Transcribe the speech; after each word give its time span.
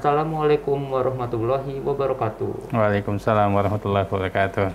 Assalamualaikum 0.00 0.96
warahmatullahi 0.96 1.76
wabarakatuh. 1.84 2.72
Waalaikumsalam 2.72 3.52
warahmatullahi 3.52 4.08
wabarakatuh. 4.08 4.72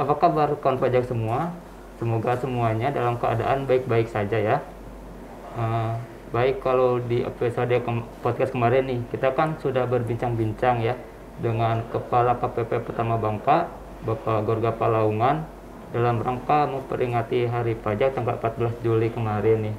Apa 0.00 0.14
kabar 0.16 0.56
kawan 0.56 0.80
pajak 0.80 1.04
semua? 1.04 1.52
Semoga 2.00 2.32
semuanya 2.40 2.88
dalam 2.88 3.20
keadaan 3.20 3.68
baik-baik 3.68 4.08
saja 4.08 4.40
ya. 4.40 4.56
Uh, 5.52 6.00
baik 6.32 6.64
kalau 6.64 6.96
di 6.96 7.20
episode 7.20 7.76
ke 7.76 7.92
podcast 8.24 8.56
kemarin 8.56 8.88
nih, 8.88 9.04
kita 9.12 9.36
kan 9.36 9.52
sudah 9.60 9.84
berbincang-bincang 9.84 10.80
ya 10.80 10.96
dengan 11.44 11.84
Kepala 11.92 12.40
KPP 12.40 12.88
Pertama 12.88 13.20
Bangka, 13.20 13.81
Bapak 14.02 14.42
Gorga 14.42 14.74
Palaungan, 14.74 15.46
dalam 15.94 16.18
rangka 16.18 16.66
memperingati 16.66 17.46
Hari 17.46 17.78
Pajak 17.78 18.18
tanggal 18.18 18.34
14 18.34 18.82
Juli 18.82 19.14
kemarin 19.14 19.70
nih. 19.70 19.76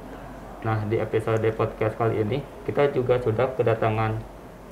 Nah, 0.64 0.80
di 0.88 0.96
episode 0.96 1.44
podcast 1.52 1.92
kali 2.00 2.24
ini, 2.24 2.40
kita 2.64 2.88
juga 2.96 3.20
sudah 3.20 3.52
kedatangan 3.52 4.16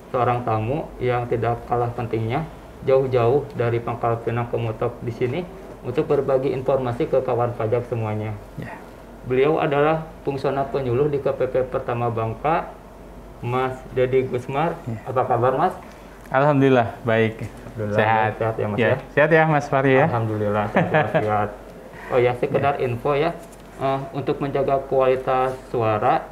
seorang 0.09 0.41
tamu 0.41 0.89
yang 0.97 1.29
tidak 1.29 1.61
kalah 1.69 1.93
pentingnya 1.93 2.49
jauh-jauh 2.81 3.45
dari 3.53 3.77
Pangkal 3.77 4.25
Pinang 4.25 4.49
ke 4.49 4.57
Mutok 4.57 4.97
di 5.05 5.13
sini 5.13 5.45
untuk 5.85 6.09
berbagi 6.09 6.49
informasi 6.49 7.05
ke 7.05 7.21
kawan 7.21 7.53
pajak 7.53 7.85
semuanya. 7.85 8.33
Ya. 8.57 8.73
Beliau 9.29 9.61
adalah 9.61 10.09
fungsional 10.25 10.65
penyuluh 10.73 11.13
di 11.13 11.21
KPP 11.21 11.69
Pertama 11.69 12.09
Bangka, 12.09 12.73
Mas 13.45 13.77
Dedi 13.93 14.25
Gusmar. 14.25 14.81
Ya. 14.89 14.97
Apa 15.05 15.29
kabar, 15.29 15.53
Mas? 15.61 15.77
Alhamdulillah 16.33 16.97
baik. 17.05 17.45
Alhamdulillah, 17.45 17.99
sehat. 18.01 18.31
sehat 18.41 18.55
ya, 18.57 18.65
Mas 18.65 18.77
ya. 18.81 18.87
ya? 18.89 18.97
Sehat 19.13 19.29
ya 19.29 19.43
Mas 19.45 19.65
Fahri 19.69 19.93
ya. 20.01 20.05
Alhamdulillah 20.09 20.65
sehat. 20.73 21.49
Oh 22.11 22.19
ya, 22.19 22.35
sekedar 22.35 22.77
info 22.83 23.15
ya. 23.15 23.31
Eh, 23.79 23.99
untuk 24.13 24.37
menjaga 24.43 24.75
kualitas 24.85 25.55
suara, 25.71 26.25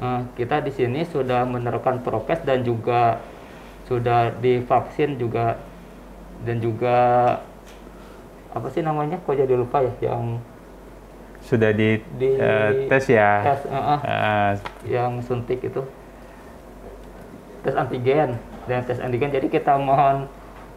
eh, 0.00 0.20
kita 0.38 0.62
di 0.64 0.72
sini 0.72 1.02
sudah 1.04 1.44
menerapkan 1.44 2.00
prokes 2.00 2.40
dan 2.46 2.62
juga 2.64 3.20
sudah 3.90 4.32
divaksin 4.38 5.18
juga 5.20 5.60
dan 6.46 6.56
juga 6.62 6.96
apa 8.54 8.68
sih 8.72 8.80
namanya? 8.80 9.18
Kok 9.24 9.34
jadi 9.36 9.54
lupa 9.56 9.82
ya? 9.84 9.92
Yang 10.14 10.40
Sudah 11.42 11.70
di, 11.74 12.00
Di 12.16 12.30
eh, 12.38 12.70
tes 12.88 13.04
ya. 13.12 13.44
tes, 13.44 13.60
eh, 13.66 13.76
eh, 13.76 14.00
Eh, 14.06 14.52
yang 14.88 15.20
suntik 15.20 15.58
itu 15.62 15.82
tes 17.66 17.74
antigen 17.76 18.38
dan 18.66 18.82
tes 18.84 18.98
antigen. 18.98 19.30
Jadi 19.30 19.46
kita 19.48 19.78
mohon 19.78 20.26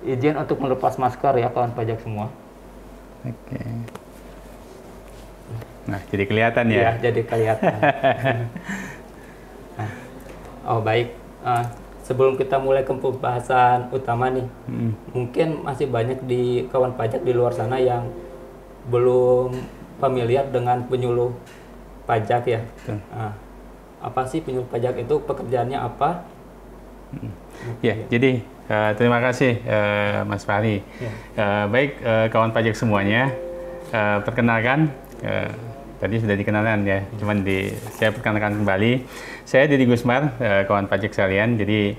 izin 0.02 0.38
untuk 0.38 0.62
melepas 0.62 0.96
masker 0.96 1.38
ya 1.38 1.50
kawan 1.52 1.76
pajak 1.76 2.00
semua. 2.00 2.32
Oke. 3.26 3.60
Nah, 5.90 6.00
jadi 6.08 6.24
kelihatan 6.24 6.66
ya. 6.70 6.78
Iya, 6.78 6.92
jadi 7.10 7.22
kelihatan. 7.26 7.74
Nah, 9.80 9.92
oh 10.68 10.84
baik. 10.84 11.16
Ah, 11.40 11.72
sebelum 12.04 12.36
kita 12.36 12.60
mulai 12.60 12.84
ke 12.84 12.92
pembahasan 12.92 13.88
utama 13.96 14.28
nih, 14.28 14.44
Hmm. 14.68 14.92
mungkin 15.16 15.64
masih 15.64 15.88
banyak 15.88 16.20
di 16.28 16.68
kawan 16.68 17.00
pajak 17.00 17.24
di 17.24 17.32
luar 17.32 17.56
sana 17.56 17.80
yang 17.80 18.12
belum 18.92 19.56
familiar 20.04 20.52
dengan 20.52 20.84
penyuluh 20.84 21.32
pajak 22.04 22.44
ya. 22.44 22.60
Betul. 22.60 23.00
Ah, 23.16 23.32
apa 24.04 24.28
sih 24.28 24.44
penyuluh 24.44 24.68
pajak 24.68 25.00
itu? 25.00 25.16
Pekerjaannya 25.24 25.80
apa? 25.80 26.28
Ya, 27.84 27.96
jadi 28.08 28.40
eh, 28.70 28.92
terima 28.96 29.20
kasih 29.20 29.60
eh, 29.66 30.20
Mas 30.24 30.46
Fahri. 30.48 30.80
Ya. 31.02 31.12
Eh, 31.36 31.66
baik 31.68 31.92
eh, 32.00 32.28
kawan 32.32 32.52
pajak 32.56 32.76
semuanya, 32.78 33.34
eh, 33.92 34.18
perkenalkan 34.24 34.94
eh, 35.26 35.52
tadi 36.00 36.16
sudah 36.24 36.36
dikenalkan 36.40 36.88
ya, 36.88 37.04
cuman 37.20 37.44
di 37.44 37.76
saya 38.00 38.16
perkenalkan 38.16 38.64
kembali. 38.64 39.04
Saya 39.44 39.68
Deddy 39.68 39.90
Gusmar, 39.90 40.40
eh, 40.40 40.64
kawan 40.70 40.88
pajak 40.88 41.12
sekalian. 41.12 41.60
Jadi 41.60 41.98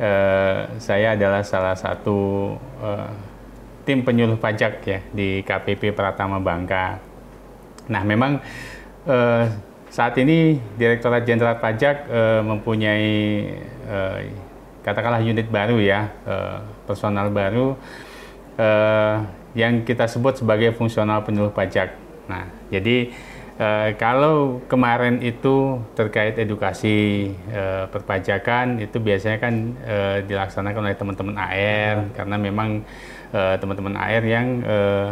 eh, 0.00 0.58
saya 0.82 1.14
adalah 1.14 1.46
salah 1.46 1.76
satu 1.78 2.54
eh, 2.82 3.10
tim 3.86 4.02
penyuluh 4.02 4.40
pajak 4.40 4.72
ya 4.82 4.98
di 5.14 5.46
KPP 5.46 5.94
Pratama 5.94 6.42
Bangka. 6.42 6.98
Nah, 7.86 8.02
memang 8.02 8.42
eh, 9.06 9.44
saat 9.86 10.18
ini 10.18 10.58
Direktorat 10.74 11.22
Jenderal 11.22 11.62
Pajak 11.62 12.10
eh, 12.10 12.40
mempunyai 12.42 13.14
eh, 13.86 14.18
katakanlah 14.86 15.18
unit 15.18 15.50
baru 15.50 15.82
ya, 15.82 16.14
eh, 16.22 16.62
personal 16.86 17.34
baru 17.34 17.74
eh, 18.54 19.16
yang 19.58 19.82
kita 19.82 20.06
sebut 20.06 20.38
sebagai 20.38 20.70
fungsional 20.78 21.26
penyuluh 21.26 21.50
pajak. 21.50 21.98
Nah, 22.30 22.46
jadi 22.70 23.10
eh, 23.58 23.88
kalau 23.98 24.62
kemarin 24.70 25.18
itu 25.26 25.82
terkait 25.98 26.38
edukasi 26.38 27.30
eh, 27.50 27.84
perpajakan 27.90 28.78
itu 28.78 29.02
biasanya 29.02 29.38
kan 29.42 29.54
eh, 29.82 30.18
dilaksanakan 30.22 30.80
oleh 30.86 30.94
teman-teman 30.94 31.34
AR 31.34 32.14
karena 32.14 32.36
memang 32.38 32.86
eh, 33.34 33.54
teman-teman 33.58 33.98
AR 33.98 34.22
yang 34.22 34.46
eh, 34.62 35.10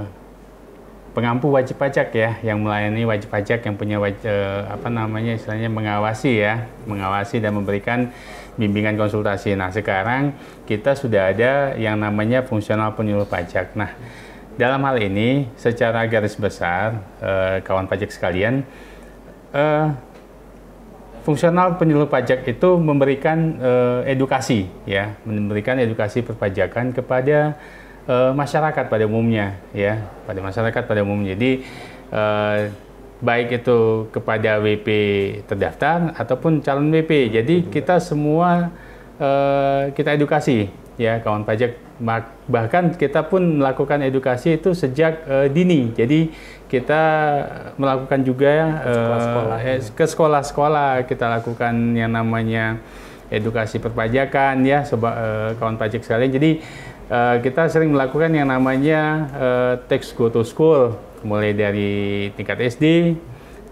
pengampu 1.14 1.46
wajib 1.46 1.78
pajak 1.78 2.10
ya, 2.10 2.42
yang 2.42 2.58
melayani 2.58 3.06
wajib 3.06 3.30
pajak 3.30 3.62
yang 3.62 3.78
punya 3.78 4.02
wajib, 4.02 4.26
apa 4.66 4.91
namanya 4.91 5.38
istilahnya 5.38 5.70
mengawasi 5.70 6.42
ya, 6.42 6.66
mengawasi 6.91 7.38
dan 7.38 7.54
memberikan 7.54 8.10
bimbingan 8.54 8.94
konsultasi. 8.94 9.54
Nah 9.59 9.70
sekarang 9.75 10.34
kita 10.65 10.94
sudah 10.94 11.34
ada 11.34 11.75
yang 11.75 11.98
namanya 11.98 12.47
fungsional 12.47 12.94
penyuluh 12.94 13.26
pajak. 13.26 13.75
Nah 13.75 13.91
dalam 14.54 14.82
hal 14.87 15.03
ini 15.03 15.50
secara 15.59 16.06
garis 16.06 16.38
besar 16.38 17.03
eh, 17.19 17.59
kawan 17.66 17.91
pajak 17.91 18.15
sekalian, 18.15 18.62
eh, 19.50 19.87
fungsional 21.26 21.75
penyuluh 21.75 22.06
pajak 22.06 22.47
itu 22.47 22.70
memberikan 22.78 23.59
eh, 23.59 24.15
edukasi 24.15 24.71
ya, 24.86 25.19
memberikan 25.26 25.81
edukasi 25.82 26.22
perpajakan 26.22 26.94
kepada 26.94 27.59
eh, 28.06 28.32
masyarakat 28.32 28.86
pada 28.86 29.04
umumnya 29.10 29.59
ya, 29.75 30.06
pada 30.22 30.38
masyarakat 30.38 30.82
pada 30.86 31.00
umumnya. 31.03 31.34
Jadi 31.34 31.66
eh, 32.15 32.60
baik 33.24 33.64
itu 33.64 34.06
kepada 34.12 34.60
WP 34.60 34.88
terdaftar 35.48 36.12
ataupun 36.14 36.60
calon 36.60 36.92
WP. 36.92 37.32
Jadi 37.32 37.72
kita 37.72 37.96
semua 37.98 38.68
eh, 39.16 39.90
kita 39.96 40.12
edukasi 40.12 40.68
ya 41.00 41.18
kawan 41.24 41.48
pajak. 41.48 41.80
Bahkan 42.44 42.98
kita 43.00 43.24
pun 43.26 43.64
melakukan 43.64 44.04
edukasi 44.04 44.60
itu 44.60 44.76
sejak 44.76 45.24
eh, 45.24 45.48
dini. 45.48 45.96
Jadi 45.96 46.28
kita 46.68 47.02
melakukan 47.80 48.20
juga 48.26 48.82
Sekolah-sekolah. 48.84 49.58
eh, 49.64 49.78
ke 49.80 50.04
sekolah-sekolah 50.04 50.91
kita 51.08 51.26
lakukan 51.41 51.74
yang 51.96 52.12
namanya 52.12 52.76
edukasi 53.32 53.80
perpajakan 53.80 54.62
ya 54.68 54.84
sobat 54.84 55.14
eh, 55.16 55.50
kawan 55.56 55.80
pajak 55.80 56.04
sekalian. 56.04 56.30
Jadi 56.34 56.50
eh, 57.08 57.36
kita 57.41 57.72
sering 57.72 57.94
melakukan 57.94 58.30
yang 58.36 58.52
namanya 58.52 59.00
eh, 59.32 59.74
text 59.88 60.12
go 60.18 60.28
to 60.28 60.44
school 60.44 60.98
mulai 61.24 61.56
dari 61.56 62.28
tingkat 62.36 62.60
SD, 62.60 63.16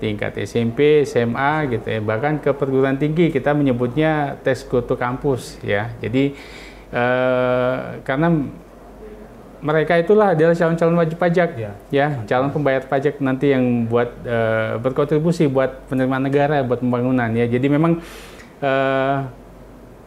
tingkat 0.03 0.35
SMP, 0.43 1.05
SMA 1.07 1.69
gitu 1.71 1.87
ya. 1.87 2.01
Bahkan 2.03 2.43
ke 2.43 2.51
perguruan 2.57 2.99
tinggi 2.99 3.31
kita 3.31 3.55
menyebutnya 3.55 4.41
tes 4.43 4.65
go 4.67 4.83
to 4.83 4.99
kampus 4.99 5.61
ya. 5.63 5.93
Jadi 6.01 6.35
eh, 6.91 7.77
karena 8.03 8.29
mereka 9.63 9.95
itulah 9.95 10.35
adalah 10.35 10.59
calon-calon 10.59 10.99
wajib 10.99 11.17
pajak 11.23 11.55
Ya. 11.55 11.73
ya 11.95 12.07
calon 12.27 12.51
pembayar 12.51 12.83
pajak 12.83 13.23
nanti 13.23 13.55
yang 13.55 13.87
buat 13.87 14.11
eh, 14.27 14.75
berkontribusi 14.83 15.47
buat 15.47 15.87
penerimaan 15.87 16.27
negara 16.27 16.67
buat 16.67 16.83
pembangunan 16.83 17.31
ya 17.31 17.47
jadi 17.47 17.67
memang 17.71 18.03
eh, 18.59 19.17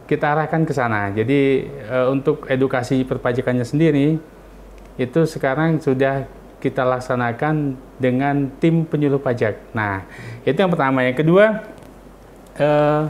kita 0.06 0.36
arahkan 0.36 0.62
ke 0.68 0.72
sana 0.76 1.08
jadi 1.10 1.40
eh, 1.72 2.06
untuk 2.12 2.44
edukasi 2.52 3.00
perpajakannya 3.08 3.64
sendiri 3.64 4.20
itu 5.00 5.20
sekarang 5.24 5.80
sudah 5.80 6.28
kita 6.62 6.82
laksanakan 6.82 7.76
dengan 8.00 8.48
tim 8.60 8.86
penyuluh 8.88 9.20
pajak 9.20 9.58
nah 9.76 10.04
itu 10.42 10.56
yang 10.56 10.72
pertama 10.72 11.04
yang 11.04 11.16
kedua 11.16 11.64
eh, 12.56 13.02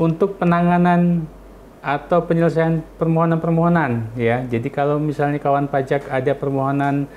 untuk 0.00 0.40
penanganan 0.40 1.24
atau 1.82 2.22
penyelesaian 2.22 2.78
permohonan-permohonan 2.96 4.14
ya. 4.14 4.46
Jadi 4.46 4.70
kalau 4.70 5.02
misalnya 5.02 5.42
kawan 5.42 5.66
pajak 5.66 6.06
ada 6.06 6.32
permohonan 6.38 7.10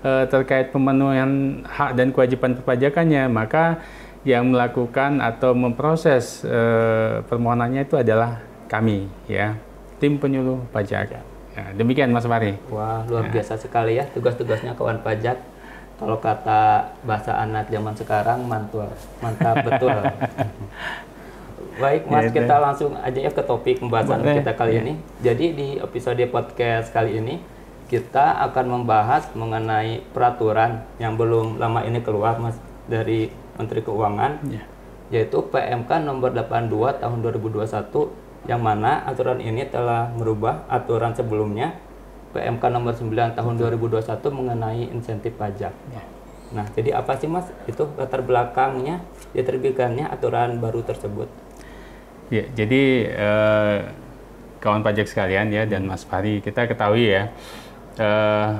eh, 0.00 0.24
terkait 0.26 0.72
pemenuhan 0.72 1.62
hak 1.68 2.00
dan 2.00 2.10
kewajiban 2.10 2.56
perpajakannya, 2.56 3.28
maka 3.28 3.84
yang 4.26 4.50
melakukan 4.50 5.20
atau 5.20 5.52
memproses 5.52 6.42
eh, 6.48 7.20
permohonannya 7.28 7.84
itu 7.84 8.00
adalah 8.00 8.40
kami 8.66 9.06
ya, 9.28 9.54
tim 10.00 10.16
penyuluh 10.16 10.64
pajak. 10.72 11.35
Ya, 11.56 11.72
demikian 11.72 12.12
Mas 12.12 12.28
Fahri. 12.28 12.60
Wah, 12.68 13.00
luar 13.08 13.32
biasa 13.32 13.56
sekali 13.56 13.96
ya 13.96 14.04
tugas-tugasnya 14.12 14.76
kawan 14.76 15.00
pajak. 15.00 15.40
Kalau 15.96 16.20
kata 16.20 16.92
bahasa 17.08 17.32
anak 17.40 17.72
zaman 17.72 17.96
sekarang 17.96 18.44
mantul, 18.44 18.84
mantap 19.24 19.64
betul. 19.64 19.96
Baik, 21.76 22.08
Mas, 22.08 22.28
Ya, 22.28 22.44
kita 22.44 22.56
langsung 22.56 22.96
aja 22.96 23.16
ya 23.16 23.28
ke 23.28 23.40
topik 23.40 23.80
pembahasan 23.80 24.20
Boleh, 24.20 24.40
kita 24.40 24.52
kali 24.56 24.76
ya. 24.76 24.80
ini. 24.84 24.92
Jadi 25.20 25.46
di 25.52 25.68
episode 25.76 26.20
podcast 26.28 26.92
kali 26.92 27.16
ini 27.16 27.40
kita 27.86 28.44
akan 28.48 28.80
membahas 28.80 29.28
mengenai 29.32 30.04
peraturan 30.12 30.84
yang 30.96 31.16
belum 31.16 31.56
lama 31.56 31.84
ini 31.84 32.00
keluar 32.00 32.36
Mas 32.36 32.56
dari 32.84 33.28
Menteri 33.56 33.80
Keuangan 33.80 34.32
Ya. 34.48 34.62
yaitu 35.08 35.38
PMK 35.38 36.02
nomor 36.02 36.34
82 36.34 36.98
tahun 36.98 37.18
2021 37.22 38.25
yang 38.46 38.62
mana 38.62 39.02
aturan 39.06 39.42
ini 39.42 39.66
telah 39.66 40.10
merubah 40.14 40.66
aturan 40.70 41.12
sebelumnya 41.14 41.74
PMK 42.30 42.62
nomor 42.70 42.94
9 42.94 43.38
tahun 43.38 43.54
2021 43.58 44.06
mengenai 44.30 44.82
insentif 44.92 45.34
pajak. 45.34 45.74
Ya. 45.90 46.02
Nah, 46.54 46.66
jadi 46.70 46.94
apa 46.94 47.18
sih 47.18 47.26
Mas 47.26 47.50
itu 47.66 47.90
latar 47.98 48.22
belakangnya 48.22 49.02
diterbitkannya 49.34 50.06
aturan 50.06 50.62
baru 50.62 50.86
tersebut? 50.86 51.26
Ya, 52.30 52.46
jadi 52.54 52.82
eh, 53.10 53.78
kawan 54.62 54.82
pajak 54.86 55.10
sekalian 55.10 55.50
ya 55.50 55.66
dan 55.66 55.86
Mas 55.86 56.06
Fari, 56.06 56.38
kita 56.38 56.70
ketahui 56.70 57.10
ya 57.10 57.30
eh, 57.98 58.50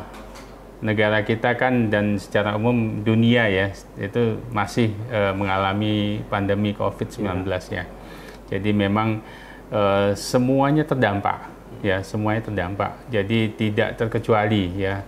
negara 0.83 1.23
kita 1.23 1.55
kan 1.55 1.89
dan 1.89 2.19
secara 2.19 2.59
umum 2.59 3.01
dunia 3.07 3.47
ya 3.49 3.71
itu 3.99 4.39
masih 4.51 4.91
eh, 5.11 5.33
mengalami 5.35 6.27
pandemi 6.27 6.75
COVID-19 6.75 7.47
ya. 7.71 7.87
Jadi 8.47 8.71
memang 8.71 9.23
eh, 9.71 10.11
semuanya 10.15 10.87
terdampak 10.87 11.49
ya, 11.83 12.03
semuanya 12.03 12.47
terdampak. 12.47 12.95
Jadi 13.11 13.53
tidak 13.55 13.99
terkecuali 13.99 14.73
ya 14.79 15.03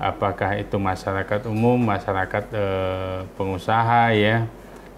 apakah 0.00 0.56
itu 0.56 0.80
masyarakat 0.80 1.44
umum, 1.48 1.76
masyarakat 1.76 2.44
eh, 2.52 3.18
pengusaha 3.36 4.16
ya, 4.16 4.48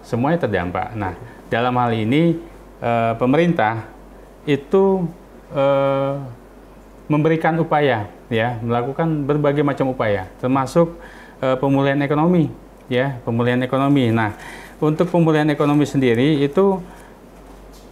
semuanya 0.03 0.47
terdampak. 0.47 0.95
Nah, 0.95 1.13
dalam 1.51 1.75
hal 1.75 1.91
ini 1.91 2.39
eh, 2.79 3.13
pemerintah 3.19 3.87
itu 4.43 5.07
memberikan 7.05 7.53
upaya 7.61 8.09
ya, 8.25 8.57
melakukan 8.57 9.05
berbagai 9.21 9.61
macam 9.61 9.93
upaya, 9.93 10.25
termasuk 10.41 10.97
pemulihan 11.61 12.01
ekonomi 12.01 12.49
ya, 12.89 13.21
pemulihan 13.21 13.61
ekonomi. 13.61 14.09
Nah, 14.09 14.33
untuk 14.81 15.13
pemulihan 15.13 15.45
ekonomi 15.53 15.85
sendiri 15.85 16.41
itu 16.41 16.81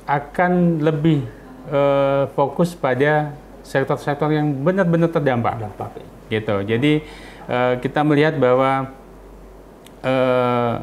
akan 0.05 0.81
lebih 0.81 1.25
eh, 1.69 2.23
fokus 2.33 2.73
pada 2.73 3.35
sektor-sektor 3.61 4.33
yang 4.33 4.51
benar-benar 4.65 5.13
terdampak 5.13 5.61
Dampak. 5.61 5.89
gitu. 6.27 6.55
Jadi 6.65 6.93
eh, 7.47 7.73
kita 7.79 8.01
melihat 8.01 8.35
bahwa 8.41 8.91
eh, 10.01 10.75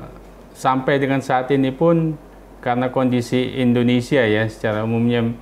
sampai 0.55 0.94
dengan 0.99 1.23
saat 1.23 1.50
ini 1.55 1.70
pun 1.70 2.19
karena 2.59 2.91
kondisi 2.91 3.59
Indonesia 3.62 4.23
ya 4.23 4.47
secara 4.50 4.82
umumnya 4.82 5.35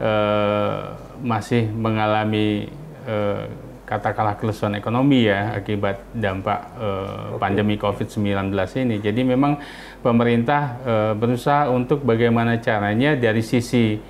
eh, 0.00 0.80
masih 1.20 1.68
mengalami 1.72 2.68
eh, 3.04 3.44
katakanlah 3.84 4.40
kelusuan 4.40 4.74
ekonomi 4.80 5.28
ya 5.28 5.54
akibat 5.56 6.00
dampak 6.16 6.60
eh, 6.80 7.36
pandemi 7.36 7.76
COVID-19 7.76 8.52
ini. 8.80 8.96
Jadi 9.00 9.20
memang 9.22 9.60
pemerintah 10.00 10.62
eh, 10.82 11.12
berusaha 11.12 11.68
untuk 11.68 12.02
bagaimana 12.02 12.58
caranya 12.58 13.14
dari 13.14 13.44
sisi 13.44 14.00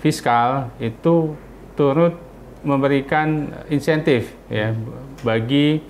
fiskal 0.00 0.72
itu 0.80 1.36
turut 1.76 2.16
memberikan 2.60 3.50
insentif 3.72 4.36
ya 4.52 4.72
bagi 5.24 5.80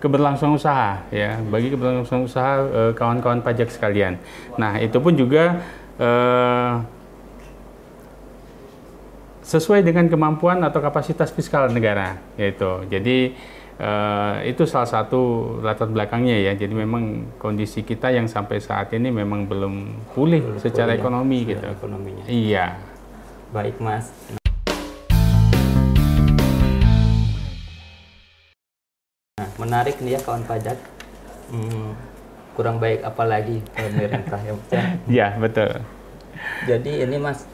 keberlangsungan 0.00 0.60
usaha 0.60 1.00
ya 1.08 1.40
bagi 1.48 1.72
keberlangsungan 1.72 2.28
usaha 2.28 2.52
eh, 2.60 2.92
kawan-kawan 2.92 3.40
pajak 3.40 3.72
sekalian. 3.72 4.20
Nah 4.60 4.76
itu 4.80 5.00
pun 5.00 5.16
juga 5.16 5.64
eh, 5.96 6.72
sesuai 9.44 9.84
dengan 9.84 10.08
kemampuan 10.08 10.64
atau 10.64 10.80
kapasitas 10.80 11.28
fiskal 11.28 11.68
negara 11.68 12.16
yaitu. 12.40 12.88
Jadi 12.88 13.36
eh, 13.76 14.34
itu 14.48 14.64
salah 14.64 14.88
satu 14.88 15.54
latar 15.60 15.92
belakangnya 15.92 16.40
ya. 16.40 16.52
Jadi 16.56 16.72
memang 16.72 17.36
kondisi 17.36 17.84
kita 17.84 18.08
yang 18.08 18.24
sampai 18.24 18.58
saat 18.64 18.96
ini 18.96 19.12
memang 19.12 19.44
belum 19.44 19.74
pulih 20.16 20.56
secara 20.56 20.96
pulih 20.96 20.96
ya, 20.96 21.00
ekonomi 21.04 21.38
secara 21.44 21.52
gitu. 21.52 21.66
Ekonominya. 21.76 22.24
Iya. 22.24 22.66
Baik, 23.52 23.76
Mas. 23.78 24.08
Nah, 29.38 29.48
menarik 29.60 30.00
nih 30.00 30.16
ya 30.16 30.20
kawan 30.24 30.42
pajak. 30.48 30.80
Hmm, 31.52 31.92
kurang 32.56 32.80
baik 32.80 33.04
apalagi 33.04 33.60
pemerintah 33.76 34.40
ya. 34.40 34.54
Ya. 34.72 34.82
Iya 35.12 35.28
betul. 35.36 35.84
Jadi 36.64 37.04
ini 37.04 37.16
Mas, 37.20 37.46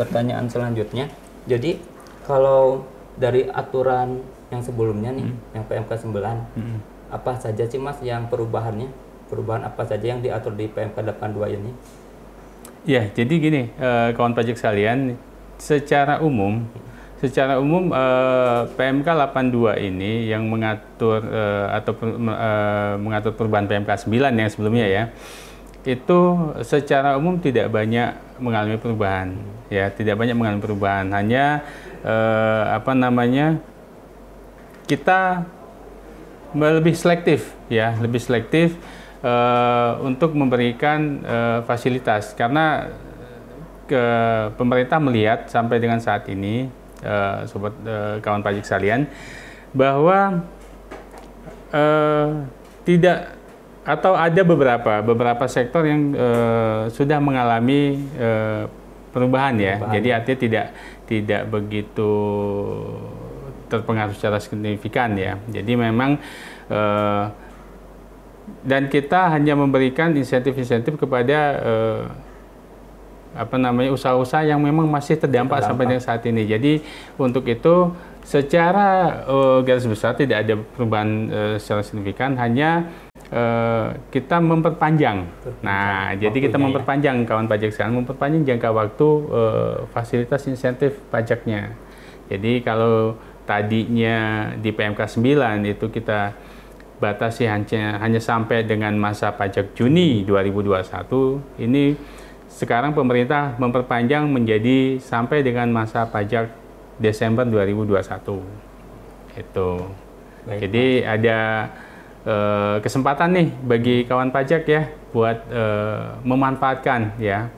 pertanyaan 0.00 0.48
selanjutnya. 0.48 1.12
Jadi 1.44 1.76
kalau 2.24 2.88
dari 3.20 3.44
aturan 3.44 4.24
yang 4.48 4.64
sebelumnya 4.64 5.12
nih, 5.12 5.28
yang 5.52 5.64
PMK 5.68 5.92
9, 6.08 6.40
Mm. 6.56 6.78
apa 7.12 7.36
saja 7.36 7.68
sih 7.68 7.76
Mas 7.76 8.00
yang 8.00 8.24
perubahannya? 8.32 8.88
Perubahan 9.28 9.62
apa 9.62 9.84
saja 9.84 10.08
yang 10.08 10.24
diatur 10.24 10.56
di 10.56 10.66
PMK 10.66 10.96
82 11.04 11.52
ini? 11.52 11.70
Ya, 12.82 13.04
jadi 13.12 13.28
gini, 13.30 13.62
eh, 13.70 14.08
kawan 14.16 14.32
pajak 14.32 14.56
sekalian, 14.56 15.20
secara 15.60 16.18
umum, 16.18 16.64
secara 17.20 17.60
umum 17.60 17.92
eh, 17.92 18.62
PMK 18.74 19.06
82 19.06 19.76
ini 19.76 20.26
yang 20.26 20.48
mengatur 20.48 21.20
eh, 21.20 21.66
atau 21.76 21.92
per- 21.92 22.16
eh, 22.16 22.94
mengatur 22.96 23.36
perubahan 23.36 23.68
PMK 23.68 24.08
9 24.08 24.32
yang 24.34 24.48
sebelumnya 24.50 24.86
ya, 24.88 25.02
itu 25.84 26.20
secara 26.60 27.16
umum 27.16 27.40
tidak 27.40 27.72
banyak 27.72 28.12
mengalami 28.36 28.76
perubahan, 28.76 29.32
ya, 29.72 29.88
tidak 29.88 30.20
banyak 30.20 30.36
mengalami 30.36 30.60
perubahan. 30.60 31.08
Hanya 31.08 31.64
eh, 32.04 32.64
apa 32.76 32.92
namanya 32.92 33.60
kita 34.84 35.46
lebih 36.50 36.98
selektif 36.98 37.54
ya 37.70 37.94
lebih 38.02 38.18
selektif 38.18 38.74
eh, 39.22 39.92
untuk 40.02 40.34
memberikan 40.34 41.22
eh, 41.22 41.58
fasilitas 41.62 42.34
karena 42.34 42.90
ke 43.86 44.04
pemerintah 44.54 44.98
melihat 45.02 45.46
sampai 45.50 45.78
dengan 45.78 46.02
saat 46.02 46.26
ini 46.26 46.66
eh, 47.02 47.38
sobat 47.46 47.74
eh, 47.86 48.16
kawan 48.18 48.42
pajak 48.42 48.66
sekalian 48.66 49.06
bahwa 49.70 50.42
eh, 51.70 52.28
tidak 52.82 53.39
atau 53.90 54.14
ada 54.14 54.42
beberapa 54.46 55.02
beberapa 55.02 55.44
sektor 55.50 55.82
yang 55.82 56.14
eh, 56.14 56.82
sudah 56.94 57.18
mengalami 57.18 57.98
eh, 58.14 58.64
perubahan 59.10 59.58
ya 59.58 59.74
Perubahan. 59.82 59.94
jadi 59.98 60.08
artinya 60.14 60.38
tidak 60.38 60.66
tidak 61.10 61.42
begitu 61.50 62.12
terpengaruh 63.66 64.14
secara 64.14 64.38
signifikan 64.38 65.18
ya 65.18 65.38
jadi 65.50 65.72
memang 65.74 66.22
eh, 66.70 67.24
dan 68.66 68.90
kita 68.90 69.30
hanya 69.30 69.54
memberikan 69.54 70.10
insentif-insentif 70.14 70.98
kepada 70.98 71.38
eh, 71.62 72.02
apa 73.30 73.54
namanya 73.62 73.94
usaha-usaha 73.94 74.42
yang 74.42 74.58
memang 74.58 74.90
masih 74.90 75.14
terdampak, 75.14 75.62
Terdampak. 75.62 75.68
sampai 75.70 75.84
dengan 75.86 76.02
saat 76.02 76.22
ini. 76.26 76.42
Jadi 76.50 76.82
untuk 77.14 77.46
itu 77.46 77.94
secara 78.26 79.22
eh, 79.22 79.58
garis 79.62 79.86
besar 79.86 80.18
tidak 80.18 80.42
ada 80.42 80.54
perubahan 80.58 81.10
eh, 81.30 81.54
secara 81.62 81.82
signifikan, 81.86 82.34
hanya 82.42 82.90
eh, 83.30 83.88
kita 84.10 84.42
memperpanjang. 84.42 85.18
Nah, 85.62 86.14
jadi 86.18 86.34
kita 86.34 86.58
ya. 86.58 86.62
memperpanjang 86.62 87.16
kawan 87.24 87.46
pajak 87.46 87.70
sekalian 87.74 88.02
memperpanjang 88.04 88.42
jangka 88.46 88.68
waktu 88.74 89.08
eh, 89.30 89.74
fasilitas 89.94 90.42
insentif 90.50 90.98
pajaknya. 91.08 91.74
Jadi 92.30 92.62
kalau 92.62 93.18
tadinya 93.48 94.50
di 94.54 94.70
PMK 94.70 95.00
9 95.02 95.66
itu 95.66 95.86
kita 95.90 96.34
batasi 97.00 97.48
hanya 97.48 97.98
hanya 97.98 98.20
sampai 98.20 98.62
dengan 98.62 98.94
masa 98.94 99.32
pajak 99.32 99.72
Juni 99.72 100.22
2021 100.28 101.64
ini 101.64 101.96
sekarang 102.46 102.92
pemerintah 102.92 103.56
memperpanjang 103.56 104.28
menjadi 104.28 105.00
sampai 105.00 105.40
dengan 105.40 105.72
masa 105.72 106.04
pajak 106.04 106.52
Desember 107.00 107.48
2021 107.48 108.44
itu 109.40 109.70
Baik, 110.44 110.60
jadi 110.68 110.86
ada 111.08 111.38
eh, 112.24 112.76
kesempatan 112.80 113.28
nih 113.32 113.48
bagi 113.62 113.96
kawan 114.04 114.30
pajak 114.30 114.62
ya 114.64 114.82
buat 115.10 115.38
eh, 115.50 116.04
memanfaatkan 116.22 117.18
ya 117.18 117.48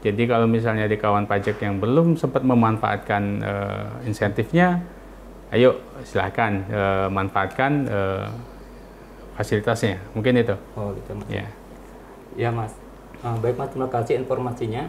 jadi 0.00 0.22
kalau 0.26 0.48
misalnya 0.48 0.88
ada 0.88 0.96
kawan 0.96 1.28
pajak 1.28 1.60
yang 1.60 1.76
belum 1.76 2.16
sempat 2.16 2.40
memanfaatkan 2.42 3.22
eh, 3.40 3.86
insentifnya 4.08 4.80
ayo 5.50 5.76
silahkan 6.04 6.64
eh, 6.68 7.08
manfaatkan 7.08 7.72
eh, 7.84 8.26
fasilitasnya 9.36 9.96
mungkin 10.12 10.36
itu 10.36 10.56
Oh, 10.76 10.92
gitu, 10.92 11.16
Mas. 11.16 11.28
ya 11.28 11.46
Ya, 12.38 12.48
Mas. 12.54 12.70
Ah, 13.20 13.34
baik, 13.36 13.58
Mas. 13.58 13.68
Terima 13.74 13.90
kasih 13.90 14.22
informasinya. 14.22 14.86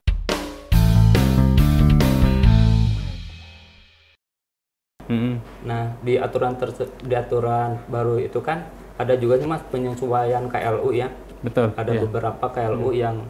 Nah, 5.61 5.93
di 6.01 6.17
aturan 6.17 6.55
terse- 6.57 6.89
di 7.01 7.13
aturan 7.13 7.81
baru 7.85 8.17
itu 8.17 8.39
kan 8.41 8.65
ada 9.01 9.13
juga 9.17 9.41
sih 9.41 9.49
Mas 9.49 9.63
penyesuaian 9.67 10.45
KLU 10.45 10.89
ya. 10.93 11.09
betul 11.41 11.73
Ada 11.73 11.91
ya. 11.97 11.99
beberapa 12.05 12.45
KLU 12.53 12.89
yang 12.93 13.25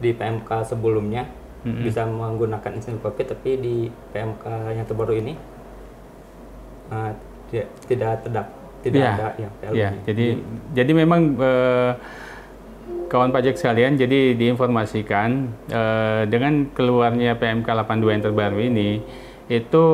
di 0.00 0.16
PMK 0.16 0.64
sebelumnya 0.64 1.28
Mm-mm. 1.60 1.84
bisa 1.84 2.08
menggunakan 2.08 2.72
insentif 2.72 3.04
Covid 3.04 3.36
tapi 3.36 3.60
di 3.60 3.76
PMK 4.16 4.44
yang 4.72 4.86
terbaru 4.88 5.12
ini 5.12 5.36
ah, 6.88 7.12
tidak 7.86 8.24
tidak 8.24 8.46
tidak 8.80 8.96
Ya, 8.96 9.12
ada 9.12 9.28
yang 9.36 9.52
PLU. 9.60 9.74
Ya, 9.76 9.90
jadi 10.08 10.26
jadi 10.72 10.92
memang 10.96 11.36
eh, 11.36 11.92
kawan 13.12 13.28
pajak 13.28 13.60
sekalian, 13.60 14.00
jadi 14.00 14.32
diinformasikan 14.32 15.52
eh, 15.68 16.22
dengan 16.32 16.64
keluarnya 16.72 17.36
PMK 17.36 17.68
82 17.68 18.14
yang 18.16 18.24
terbaru 18.24 18.58
ini 18.62 18.90
itu 19.52 19.84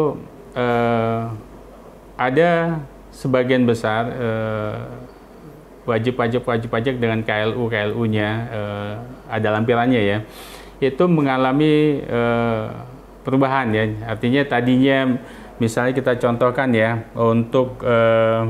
eh, 0.54 1.22
ada 2.14 2.78
sebagian 3.10 3.66
besar 3.66 4.06
eh, 4.12 4.78
wajib 5.86 6.18
pajak 6.18 6.42
wajib 6.42 6.68
pajak 6.68 6.98
dengan 6.98 7.22
KLU 7.22 7.70
KLU-nya 7.70 8.28
eh, 8.50 8.92
ada 9.30 9.48
lampirannya 9.54 10.02
ya. 10.02 10.18
Itu 10.82 11.08
mengalami 11.08 12.02
eh, 12.02 12.64
perubahan 13.22 13.72
ya. 13.72 13.84
Artinya 14.10 14.42
tadinya 14.44 15.16
misalnya 15.62 15.96
kita 15.96 16.18
contohkan 16.20 16.68
ya 16.74 17.06
untuk 17.16 17.80
eh, 17.86 18.42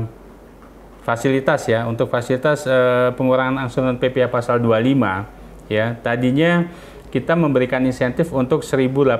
fasilitas 1.07 1.69
ya 1.71 1.87
untuk 1.87 2.11
fasilitas 2.11 2.67
eh, 2.67 3.15
pengurangan 3.15 3.63
angsuran 3.63 3.95
PPh 3.95 4.27
pasal 4.27 4.59
25 4.59 5.71
ya 5.71 5.95
tadinya 6.03 6.67
kita 7.07 7.39
memberikan 7.39 7.79
insentif 7.87 8.35
untuk 8.35 8.59
1018 8.67 9.15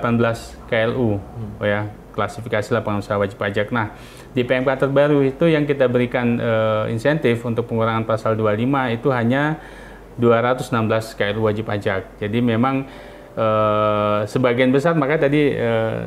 KLU 0.68 1.16
oh 1.64 1.64
ya 1.64 1.88
klasifikasi 2.18 2.74
lapangan 2.74 3.06
usaha 3.06 3.22
wajib 3.22 3.38
pajak. 3.38 3.70
Nah, 3.70 3.94
di 4.38 4.46
PMK 4.46 4.70
terbaru 4.78 5.26
itu 5.26 5.50
yang 5.50 5.66
kita 5.66 5.90
berikan 5.90 6.38
eh, 6.38 6.94
insentif 6.94 7.42
untuk 7.42 7.66
pengurangan 7.66 8.06
pasal 8.06 8.38
25 8.38 8.94
itu 8.94 9.10
hanya 9.10 9.58
216 10.22 11.18
KLU 11.18 11.50
wajib 11.50 11.66
pajak. 11.66 12.22
Jadi 12.22 12.38
memang 12.46 12.86
eh, 13.34 14.20
sebagian 14.30 14.70
besar 14.70 14.94
maka 14.94 15.18
tadi 15.18 15.58
eh, 15.58 16.06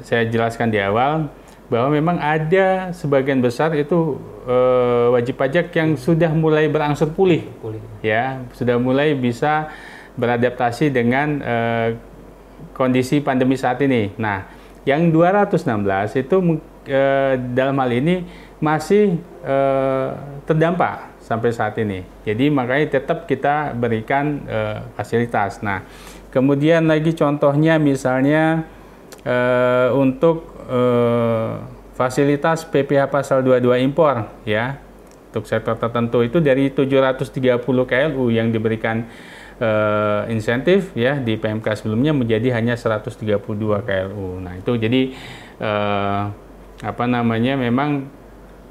saya 0.00 0.24
jelaskan 0.24 0.72
di 0.72 0.80
awal 0.80 1.28
bahwa 1.68 1.92
memang 1.92 2.16
ada 2.16 2.96
sebagian 2.96 3.44
besar 3.44 3.76
itu 3.76 4.16
eh, 4.48 5.06
wajib 5.12 5.36
pajak 5.36 5.68
yang 5.76 6.00
sudah 6.00 6.32
mulai 6.32 6.72
berangsur 6.72 7.12
pulih 7.12 7.44
Pulih. 7.60 7.82
ya 8.00 8.40
sudah 8.56 8.80
mulai 8.80 9.12
bisa 9.12 9.68
beradaptasi 10.16 10.88
dengan 10.88 11.44
eh, 11.44 11.88
kondisi 12.72 13.20
pandemi 13.20 13.60
saat 13.60 13.84
ini. 13.84 14.16
Nah, 14.16 14.48
yang 14.88 15.12
216 15.12 16.24
itu 16.24 16.36
eh, 16.86 17.34
dalam 17.52 17.76
hal 17.78 17.90
ini 17.92 18.24
masih 18.62 19.20
eh, 19.44 20.10
terdampak 20.48 21.18
sampai 21.20 21.50
saat 21.50 21.74
ini. 21.82 22.06
Jadi 22.22 22.48
makanya 22.48 23.02
tetap 23.02 23.26
kita 23.26 23.74
berikan 23.74 24.46
eh, 24.46 24.78
fasilitas. 24.94 25.60
Nah, 25.60 25.82
kemudian 26.30 26.86
lagi 26.86 27.12
contohnya 27.12 27.76
misalnya 27.82 28.62
eh, 29.26 29.90
untuk 29.92 30.46
eh, 30.70 31.52
fasilitas 31.98 32.62
PPh 32.68 33.10
pasal 33.10 33.42
22 33.42 33.82
impor 33.82 34.28
ya 34.44 34.78
untuk 35.32 35.48
sektor 35.48 35.76
tertentu 35.76 36.24
itu 36.24 36.38
dari 36.40 36.72
730 36.72 37.60
KLU 37.64 38.32
yang 38.32 38.48
diberikan 38.48 39.04
eh, 39.60 40.22
insentif 40.32 40.94
ya 40.96 41.20
di 41.20 41.36
PMK 41.36 41.84
sebelumnya 41.84 42.16
menjadi 42.16 42.56
hanya 42.56 42.78
132 42.78 43.36
KLU. 43.58 44.40
Nah, 44.40 44.54
itu 44.56 44.72
jadi 44.80 45.12
eh, 45.60 46.22
apa 46.84 47.04
namanya 47.08 47.56
memang 47.56 48.08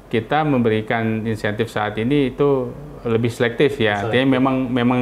kita 0.06 0.46
memberikan 0.46 1.26
insentif 1.26 1.66
saat 1.66 1.98
ini 1.98 2.30
itu 2.30 2.70
lebih 3.02 3.30
selektif 3.30 3.78
ya. 3.78 4.06
Artinya 4.06 4.38
memang 4.38 4.56
memang 4.70 5.00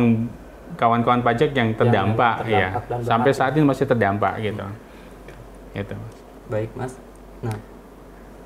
kawan-kawan 0.75 1.23
pajak 1.23 1.55
yang 1.55 1.73
terdampak, 1.77 2.45
ya. 2.49 2.81
terdampak 2.81 2.85
dan 2.89 2.99
Sampai 3.05 3.31
saat 3.33 3.53
ini 3.55 3.65
masih 3.65 3.87
terdampak 3.87 4.35
gitu. 4.43 4.65
Gitu. 5.75 5.95
Baik, 6.49 6.71
Mas. 6.77 6.97
Nah, 7.41 7.57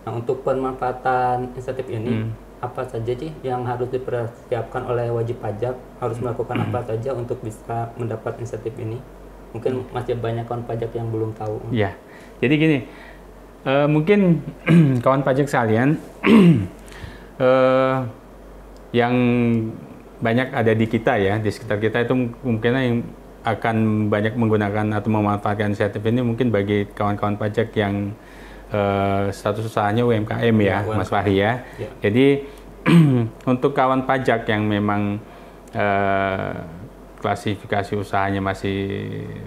nah 0.07 0.13
untuk 0.17 0.43
pemanfaatan 0.43 1.55
insentif 1.55 1.87
ini 1.89 2.27
Hmm. 2.27 2.31
apa 2.59 2.83
saja 2.83 3.15
sih 3.15 3.31
yang 3.47 3.63
harus 3.63 3.87
dipersiapkan 3.91 4.83
oleh 4.87 5.11
wajib 5.15 5.39
pajak? 5.39 5.79
Harus 6.03 6.19
melakukan 6.19 6.59
apa 6.59 6.83
saja 6.83 7.15
untuk 7.15 7.39
bisa 7.43 7.95
mendapat 7.95 8.35
insentif 8.43 8.75
ini? 8.79 8.99
Mungkin 9.55 9.89
masih 9.95 10.19
banyak 10.19 10.45
kawan 10.45 10.67
pajak 10.69 10.93
yang 10.93 11.09
belum 11.09 11.33
tahu. 11.33 11.73
Ya, 11.73 11.97
jadi 12.43 12.55
gini, 12.61 12.79
eh, 13.67 13.87
mungkin 13.89 14.45
kawan 15.05 15.23
pajak 15.27 15.47
sekalian 15.51 15.99
eh, 17.43 17.97
yang 18.95 19.15
banyak 20.19 20.51
ada 20.51 20.73
di 20.75 20.87
kita 20.91 21.15
ya, 21.19 21.39
di 21.39 21.51
sekitar 21.51 21.79
kita 21.79 22.03
itu 22.03 22.15
mungkin 22.43 22.71
yang 22.75 22.99
akan 23.47 24.09
banyak 24.11 24.35
menggunakan 24.35 24.87
atau 24.99 25.09
memanfaatkan 25.09 25.73
insentif 25.73 26.03
ini 26.03 26.21
mungkin 26.21 26.51
bagi 26.51 26.91
kawan-kawan 26.91 27.39
pajak 27.39 27.71
yang 27.79 28.13
eh, 28.75 29.25
status 29.31 29.71
usahanya 29.71 30.03
UMKM 30.05 30.57
ya, 30.59 30.83
Ya, 30.85 30.97
Mas 30.99 31.09
Fahri 31.09 31.39
ya. 31.39 31.63
Ya. 31.79 31.89
Jadi 32.03 32.45
untuk 33.53 33.73
kawan 33.73 34.05
pajak 34.05 34.45
yang 34.51 34.67
memang 34.67 35.23
eh, 35.73 36.53
klasifikasi 37.19 37.99
usahanya 37.99 38.39
masih 38.39 38.79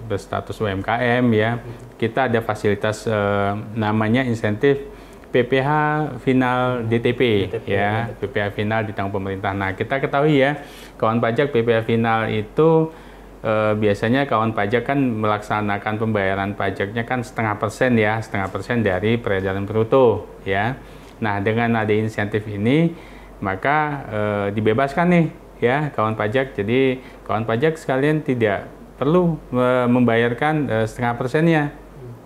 berstatus 0.06 0.60
UMKM 0.60 1.24
ya, 1.32 1.58
kita 1.96 2.28
ada 2.28 2.44
fasilitas 2.44 3.08
eh, 3.08 3.52
namanya 3.74 4.22
insentif 4.22 4.92
PPH 5.32 5.68
final 6.20 6.84
DTP, 6.84 7.48
DTP, 7.48 7.66
ya, 7.72 8.12
PPH 8.20 8.52
final 8.52 8.84
ditanggung 8.84 9.16
pemerintah. 9.16 9.56
Nah, 9.56 9.72
kita 9.72 9.96
ketahui 9.96 10.44
ya, 10.44 10.60
kawan 11.00 11.24
pajak 11.24 11.48
PPH 11.48 11.88
final 11.88 12.28
itu 12.28 12.92
eh, 13.40 13.72
biasanya 13.72 14.28
kawan 14.28 14.52
pajak 14.52 14.84
kan 14.84 15.00
melaksanakan 15.00 15.94
pembayaran 15.96 16.52
pajaknya 16.52 17.08
kan 17.08 17.24
setengah 17.24 17.56
persen 17.56 17.96
ya, 17.96 18.20
setengah 18.20 18.52
persen 18.52 18.84
dari 18.84 19.16
peredaran 19.16 19.64
bruto 19.64 20.28
ya. 20.44 20.76
Nah, 21.24 21.40
dengan 21.40 21.80
ada 21.80 21.94
insentif 21.96 22.44
ini, 22.44 22.92
maka 23.40 23.78
eh, 24.12 24.46
dibebaskan 24.52 25.06
nih 25.08 25.26
ya 25.62 25.94
kawan 25.94 26.18
pajak. 26.18 26.58
Jadi 26.58 26.98
kawan 27.22 27.46
pajak 27.46 27.78
sekalian 27.78 28.26
tidak 28.26 28.66
perlu 28.98 29.38
eh, 29.54 29.86
membayarkan 29.86 30.54
eh, 30.66 30.86
setengah 30.90 31.14
persennya, 31.14 31.62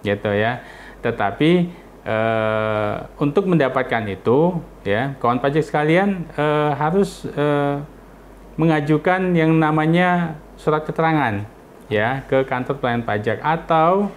gitu 0.00 0.33
ya. 0.33 0.64
Tetapi 1.05 1.69
eh, 2.09 2.95
untuk 3.21 3.45
mendapatkan 3.45 4.09
itu, 4.09 4.57
ya 4.88 5.12
kawan 5.21 5.45
pajak 5.45 5.62
sekalian 5.69 6.25
eh, 6.33 6.71
harus 6.81 7.28
eh, 7.37 7.76
mengajukan 8.57 9.37
yang 9.37 9.52
namanya 9.52 10.40
surat 10.57 10.88
keterangan 10.88 11.45
ya 11.93 12.25
ke 12.25 12.43
kantor 12.49 12.81
pelayanan 12.81 13.05
pajak 13.05 13.38
atau 13.45 14.09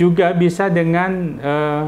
juga 0.00 0.32
bisa 0.32 0.72
dengan 0.72 1.36
eh, 1.36 1.84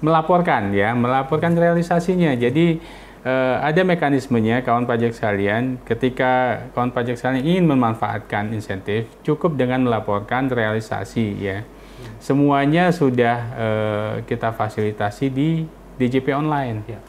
melaporkan 0.00 0.72
ya 0.72 0.96
melaporkan 0.96 1.52
realisasinya 1.54 2.32
jadi 2.34 2.80
eh, 3.24 3.56
ada 3.58 3.80
mekanismenya 3.82 4.60
kawan 4.62 4.84
pajak 4.84 5.16
sekalian. 5.16 5.80
Ketika 5.82 6.64
kawan 6.76 6.92
pajak 6.92 7.16
sekalian 7.16 7.42
ingin 7.42 7.64
memanfaatkan 7.66 8.52
insentif 8.52 9.08
cukup 9.24 9.56
dengan 9.56 9.82
melaporkan 9.88 10.52
realisasi 10.52 11.34
ya. 11.40 11.64
Semuanya 12.20 12.92
sudah 12.92 13.36
eh, 13.56 14.14
kita 14.28 14.52
fasilitasi 14.52 15.26
di 15.32 15.64
DJP 15.96 16.36
online. 16.36 16.78
Ya. 16.86 17.00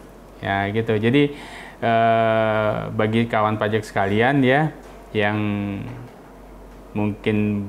ya 0.41 0.57
gitu. 0.71 0.95
Jadi 0.95 1.35
eh, 1.83 2.73
bagi 2.95 3.27
kawan 3.27 3.59
pajak 3.59 3.83
sekalian 3.83 4.39
ya 4.41 4.71
yang 5.11 5.37
mungkin 6.95 7.67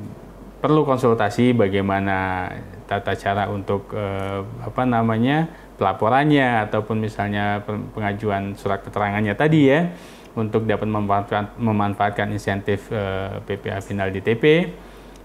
perlu 0.62 0.86
konsultasi 0.86 1.54
bagaimana 1.54 2.50
tata 2.86 3.18
cara 3.18 3.50
untuk 3.50 3.90
eh, 3.92 4.40
apa 4.62 4.82
namanya 4.86 5.50
pelaporannya 5.76 6.68
ataupun 6.68 6.96
misalnya 7.00 7.62
pe- 7.62 7.86
pengajuan 7.92 8.56
surat 8.56 8.80
keterangannya 8.82 9.36
tadi 9.36 9.60
ya 9.68 9.92
untuk 10.36 10.68
dapat 10.68 10.84
memanfaatkan, 10.84 11.44
memanfaatkan 11.56 12.28
insentif 12.32 12.92
eh, 12.92 13.40
PPA 13.44 13.80
final 13.80 14.12
DTP 14.12 14.72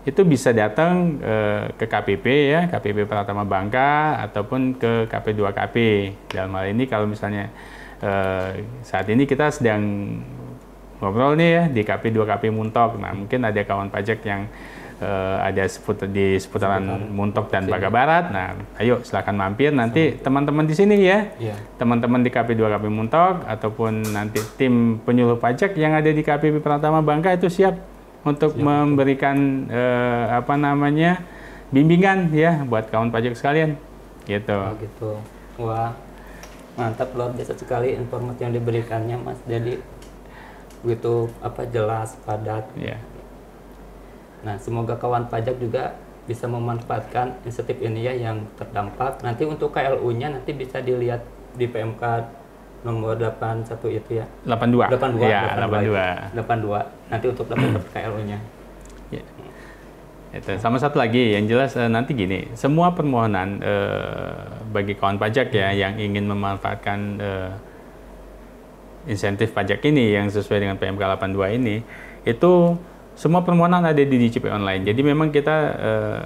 itu 0.01 0.21
bisa 0.25 0.49
datang 0.51 1.19
eh, 1.21 1.71
ke 1.75 1.85
KPP 1.87 2.25
ya 2.51 2.61
KPP 2.67 3.07
Pratama 3.07 3.47
Bangka 3.47 4.21
ataupun 4.29 4.75
ke 4.75 5.07
KP2KP 5.07 5.75
dalam 6.31 6.51
hal 6.57 6.73
ini 6.73 6.83
kalau 6.87 7.07
misalnya 7.07 7.51
eh, 8.01 8.65
saat 8.83 9.07
ini 9.07 9.23
kita 9.23 9.51
sedang 9.51 9.81
ngobrol 11.01 11.33
nih 11.33 11.49
ya 11.49 11.63
di 11.65 11.81
KP2KP 11.81 12.53
Muntok. 12.53 13.01
Nah, 13.01 13.11
mungkin 13.17 13.41
ada 13.41 13.57
kawan 13.65 13.89
pajak 13.89 14.21
yang 14.21 14.45
eh, 15.01 15.37
ada 15.41 15.65
seput 15.65 15.97
di 16.07 16.37
seputaran 16.37 17.09
Muntok 17.09 17.49
dan 17.49 17.65
Baga 17.65 17.89
Barat. 17.89 18.29
Nah, 18.29 18.53
ayo 18.77 19.01
silakan 19.01 19.35
mampir 19.41 19.73
nanti 19.73 20.15
teman-teman 20.21 20.69
di 20.69 20.75
sini 20.77 20.95
ya. 21.01 21.33
Iya. 21.41 21.55
Teman-teman 21.81 22.21
di 22.21 22.29
KP2KP 22.29 22.85
Muntok 22.87 23.43
ataupun 23.49 24.13
nanti 24.13 24.39
tim 24.55 25.01
penyuluh 25.01 25.41
pajak 25.41 25.73
yang 25.75 25.97
ada 25.97 26.13
di 26.13 26.21
KPP 26.21 26.61
Pratama 26.61 27.01
Bangka 27.01 27.33
itu 27.33 27.49
siap 27.49 27.75
untuk 28.21 28.53
memberikan 28.55 29.65
eh, 29.67 30.25
apa 30.37 30.53
namanya 30.53 31.25
bimbingan 31.73 32.29
ya 32.29 32.61
buat 32.63 32.87
kawan 32.93 33.09
pajak 33.09 33.33
sekalian. 33.33 33.75
Gitu. 34.29 34.53
Oh 34.53 34.77
gitu. 34.77 35.11
Wah, 35.57 35.97
mantap 36.77 37.11
luar 37.17 37.33
biasa 37.33 37.57
sekali 37.57 37.97
informasi 37.97 38.45
yang 38.45 38.53
diberikannya 38.53 39.17
Mas. 39.17 39.39
Jadi 39.49 39.81
begitu 40.81 41.29
apa 41.41 41.65
jelas, 41.69 42.17
padat. 42.25 42.65
Ya. 42.77 42.97
Nah, 44.41 44.55
semoga 44.57 44.97
kawan 44.97 45.29
pajak 45.29 45.57
juga 45.61 45.93
bisa 46.25 46.45
memanfaatkan 46.45 47.41
insentif 47.45 47.77
ini 47.81 48.05
ya 48.05 48.13
yang 48.13 48.45
terdampak. 48.57 49.21
Nanti 49.25 49.45
untuk 49.45 49.73
KLU-nya 49.73 50.37
nanti 50.37 50.53
bisa 50.53 50.81
dilihat 50.81 51.21
di 51.57 51.67
PMK 51.67 52.03
nomor 52.81 53.13
81 53.13 53.69
itu 53.93 54.11
ya 54.17 54.25
82. 54.45 54.89
82 54.89 55.29
Ya, 55.29 55.53
82 55.53 56.33
82 56.33 57.13
nanti 57.13 57.25
untuk 57.29 57.45
dapat 57.45 57.85
KLO-nya 57.93 58.39
Ya. 59.11 59.23
Itu. 60.31 60.55
Sama 60.63 60.79
satu 60.79 60.95
lagi 60.95 61.35
yang 61.35 61.43
jelas 61.43 61.75
eh, 61.75 61.91
nanti 61.91 62.15
gini, 62.15 62.47
semua 62.55 62.95
permohonan 62.95 63.59
eh, 63.59 64.31
bagi 64.71 64.95
kawan 64.95 65.19
pajak 65.19 65.51
ya 65.51 65.75
yang 65.75 65.99
ingin 65.99 66.23
memanfaatkan 66.31 66.99
eh, 67.19 67.51
insentif 69.11 69.51
pajak 69.51 69.83
ini 69.83 70.15
yang 70.15 70.31
sesuai 70.31 70.63
dengan 70.63 70.79
PMK 70.79 71.03
82 71.35 71.59
ini, 71.59 71.83
itu 72.23 72.79
semua 73.21 73.45
permohonan 73.45 73.85
ada 73.85 74.01
di 74.01 74.17
DJP 74.17 74.49
online. 74.49 74.81
Jadi 74.81 75.01
memang 75.05 75.29
kita 75.29 75.55
eh, 75.77 76.21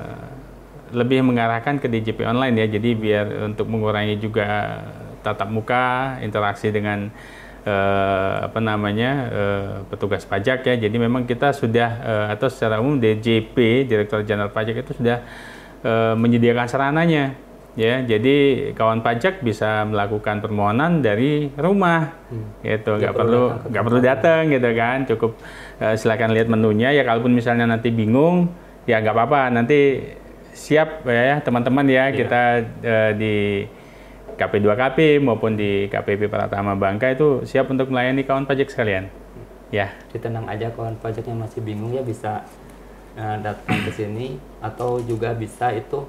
lebih 0.96 1.28
mengarahkan 1.28 1.76
ke 1.76 1.92
DJP 1.92 2.24
online 2.24 2.56
ya. 2.56 2.72
Jadi 2.72 2.90
biar 2.96 3.52
untuk 3.52 3.68
mengurangi 3.68 4.16
juga 4.16 4.80
tatap 5.20 5.52
muka, 5.52 6.16
interaksi 6.24 6.72
dengan 6.72 7.12
eh, 7.68 8.36
apa 8.48 8.64
namanya 8.64 9.12
eh, 9.28 9.76
petugas 9.92 10.24
pajak 10.24 10.64
ya. 10.64 10.76
Jadi 10.80 10.96
memang 10.96 11.28
kita 11.28 11.52
sudah 11.52 11.90
eh, 12.00 12.28
atau 12.32 12.48
secara 12.48 12.80
umum 12.80 12.96
DJP 12.96 13.92
Direktur 13.92 14.24
Jenderal 14.24 14.56
Pajak 14.56 14.88
itu 14.88 14.96
sudah 14.96 15.20
eh, 15.84 16.16
menyediakan 16.16 16.72
sarananya 16.72 17.36
ya. 17.76 18.02
Jadi 18.04 18.72
kawan 18.74 19.04
pajak 19.06 19.44
bisa 19.44 19.84
melakukan 19.88 20.42
permohonan 20.42 21.00
dari 21.04 21.52
rumah 21.56 22.16
gitu, 22.64 22.98
nggak 22.98 23.16
perlu 23.16 23.44
nggak 23.70 23.84
perlu 23.86 24.00
datang 24.02 24.50
gitu 24.50 24.70
kan. 24.74 24.98
Cukup 25.06 25.32
eh, 25.80 25.96
silakan 26.00 26.32
lihat 26.34 26.48
menunya 26.50 26.92
ya. 26.96 27.04
Kalaupun 27.04 27.36
misalnya 27.36 27.68
nanti 27.70 27.92
bingung 27.92 28.50
ya 28.90 29.02
nggak 29.02 29.16
apa-apa 29.18 29.50
nanti 29.50 30.02
siap 30.56 31.04
ya 31.04 31.44
teman-teman 31.44 31.84
ya 31.90 32.16
kita 32.16 32.42
eh, 32.80 33.12
di 33.20 33.36
KP2KP 34.36 35.24
maupun 35.24 35.56
di 35.56 35.88
KPP 35.88 36.28
Pratama 36.28 36.76
Bangka 36.76 37.08
itu 37.12 37.48
siap 37.48 37.72
untuk 37.72 37.88
melayani 37.88 38.28
kawan 38.28 38.44
pajak 38.44 38.68
sekalian. 38.68 39.08
Ya, 39.74 39.92
ditenang 40.12 40.46
aja 40.46 40.70
kawan 40.72 41.00
pajaknya 41.00 41.36
masih 41.36 41.60
bingung 41.64 41.92
ya 41.96 42.04
bisa 42.04 42.44
eh, 43.16 43.38
datang 43.44 43.80
ke 43.84 43.92
sini 43.96 44.40
atau 44.60 45.00
juga 45.04 45.32
bisa 45.36 45.72
itu 45.72 46.04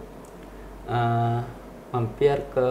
eh, 0.86 1.38
mampir 1.90 2.36
ke 2.50 2.68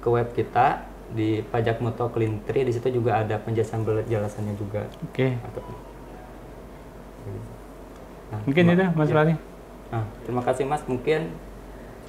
ke 0.00 0.08
web 0.08 0.28
kita 0.32 0.82
di 1.08 1.38
pajak 1.44 1.78
muto 1.78 2.10
Klintri 2.10 2.62
di 2.62 2.72
situ 2.72 2.90
juga 2.92 3.22
ada 3.22 3.38
penjelasan 3.38 3.82
penjelasannya 3.82 4.54
juga 4.54 4.86
oke. 5.02 5.28
Atau- 5.42 5.84
Nah, 8.26 8.42
Mungkin 8.42 8.64
itu 8.66 8.84
Mas 8.90 9.10
ya. 9.10 9.36
Nah, 9.86 10.04
terima 10.26 10.42
kasih 10.42 10.66
Mas 10.66 10.82
mungkin 10.82 11.30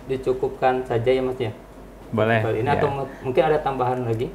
dicukupkan 0.05 0.81
saja 0.81 1.13
ya 1.13 1.21
Mas 1.21 1.37
ya 1.37 1.53
Boleh. 2.09 2.41
kali 2.41 2.63
ini 2.63 2.69
ya. 2.69 2.73
atau 2.73 2.87
mu- 2.89 3.11
mungkin 3.21 3.43
ada 3.43 3.57
tambahan 3.59 4.01
lagi 4.01 4.29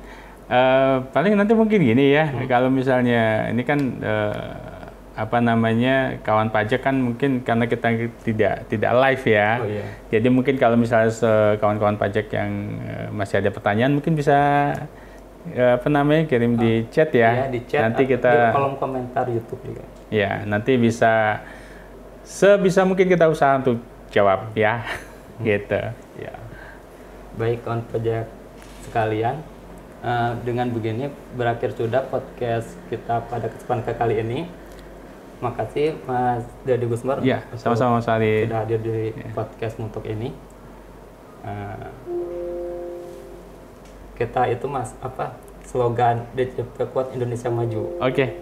Eh, 0.46 0.96
paling 1.10 1.32
nanti 1.32 1.56
mungkin 1.56 1.80
gini 1.80 2.12
ya, 2.12 2.28
Hmm. 2.28 2.44
kalau 2.44 2.68
misalnya 2.68 3.48
ini 3.48 3.64
kan 3.64 3.78
eh, 3.98 4.71
apa 5.12 5.44
namanya 5.44 6.16
kawan 6.24 6.48
pajak 6.48 6.80
kan 6.80 6.96
mungkin 6.96 7.44
karena 7.44 7.68
kita 7.68 8.08
tidak 8.24 8.54
tidak 8.72 8.92
live 8.96 9.24
ya. 9.28 9.50
Oh, 9.60 9.68
iya. 9.68 9.84
Jadi 10.08 10.28
mungkin 10.32 10.56
kalau 10.56 10.80
misalnya 10.80 11.12
kawan-kawan 11.60 12.00
pajak 12.00 12.32
yang 12.32 12.50
eh, 12.80 13.08
masih 13.12 13.44
ada 13.44 13.52
pertanyaan 13.52 14.00
mungkin 14.00 14.16
bisa 14.16 14.72
eh, 15.52 15.72
apa 15.76 15.88
namanya 15.92 16.24
kirim 16.24 16.56
di 16.56 16.88
chat 16.88 17.12
ya. 17.12 17.44
Ya, 17.44 17.46
di 17.52 17.60
chat 17.68 17.84
Nanti 17.84 18.08
kita 18.08 18.32
di 18.32 18.56
kolom 18.56 18.74
komentar 18.80 19.28
YouTube 19.28 19.60
juga 19.68 19.84
Ya, 20.08 20.44
nanti 20.48 20.76
bisa 20.76 21.44
sebisa 22.24 22.84
mungkin 22.88 23.08
kita 23.08 23.28
usaha 23.28 23.60
untuk 23.60 23.84
jawab 24.08 24.52
ya. 24.56 24.80
gitu. 25.44 25.80
Ya, 26.20 26.34
baik 27.36 27.64
kawan 27.64 27.84
pajak 27.92 28.28
sekalian, 28.88 29.44
eh, 30.00 30.32
dengan 30.40 30.72
begini 30.72 31.12
berakhir 31.36 31.76
sudah 31.76 32.04
podcast 32.08 32.80
kita 32.88 33.28
pada 33.28 33.52
kesempatan 33.52 33.92
kali 33.92 34.24
ini. 34.24 34.61
Makasih 35.42 35.98
Mas 36.06 36.46
Dedi 36.62 36.86
Gusmar 36.86 37.18
Ya, 37.18 37.42
untuk 37.50 37.58
sama-sama 37.58 37.98
Mas 37.98 38.06
Ali. 38.06 38.46
sudah 38.46 38.62
hadir 38.62 38.78
di 38.78 39.10
podcast 39.34 39.74
untuk 39.82 40.06
ini. 40.06 40.30
Eh, 41.42 41.88
kita 44.14 44.46
itu 44.46 44.70
Mas 44.70 44.94
apa 45.02 45.34
slogan 45.66 46.22
DJP 46.38 46.86
Kuat 46.94 47.10
Indonesia 47.10 47.50
Maju. 47.50 47.82
Oke. 47.98 48.38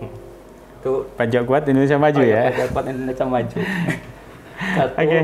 Itu 0.81 1.09
Pajak 1.17 1.49
kuat 1.49 1.65
Indonesia 1.69 1.97
maju 1.97 2.21
oh 2.21 2.25
ya. 2.25 2.53
Pajak 2.53 2.69
Kuat 2.73 2.87
Indonesia 2.93 3.25
Maju. 3.25 3.59
Satu, 4.77 4.95
Oke. 5.01 5.21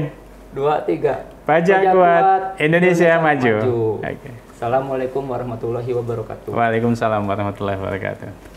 dua, 0.57 0.75
tiga. 0.89 1.15
Pajak 1.45 1.93
kuat 1.93 2.25
Indonesia 2.57 3.21
maju. 3.21 3.55
Oke. 4.01 4.31
Assalamualaikum 4.57 5.21
warahmatullahi 5.29 5.93
wabarakatuh. 5.93 6.49
Waalaikumsalam 6.49 7.29
warahmatullahi 7.29 7.77
wabarakatuh. 7.77 8.56